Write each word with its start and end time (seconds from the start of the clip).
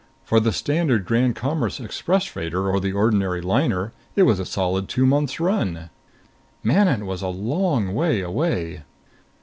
For 0.25 0.39
the 0.39 0.51
standard 0.51 1.05
Grand 1.05 1.35
Commerce 1.35 1.79
express 1.79 2.25
freighter 2.25 2.67
or 2.71 2.79
the 2.79 2.91
ordinary 2.91 3.39
liner 3.39 3.91
it 4.15 4.23
was 4.23 4.39
a 4.39 4.45
solid 4.47 4.89
two 4.89 5.05
months' 5.05 5.39
run. 5.39 5.91
Manon 6.63 7.05
was 7.05 7.21
a 7.21 7.27
long 7.27 7.93
way 7.93 8.21
away! 8.21 8.81